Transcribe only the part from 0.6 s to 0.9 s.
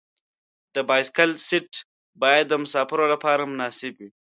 د